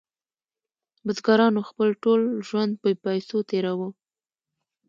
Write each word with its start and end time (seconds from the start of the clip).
بزګرانو 1.05 1.61
خپل 1.69 1.87
ټول 2.03 2.21
ژوند 2.47 2.71
بې 2.81 2.91
پیسو 3.03 3.37
تیروه. 3.49 3.89